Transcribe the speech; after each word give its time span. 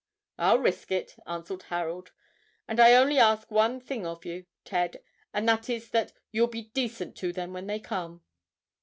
"I'll 0.39 0.57
risk 0.57 0.91
it," 0.91 1.15
answered 1.27 1.61
Harold; 1.69 2.11
"and 2.67 2.79
I 2.79 2.93
only 2.95 3.19
ask 3.19 3.51
one 3.51 3.79
thing 3.79 4.03
of 4.03 4.25
you, 4.25 4.47
Ted, 4.65 5.03
and 5.31 5.47
that 5.47 5.69
is 5.69 5.91
that 5.91 6.11
you'll 6.31 6.47
be 6.47 6.71
decent 6.73 7.15
to 7.17 7.31
them 7.31 7.53
when 7.53 7.67
they 7.67 7.79
come." 7.79 8.23